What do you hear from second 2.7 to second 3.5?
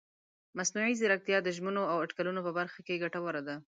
کې ګټوره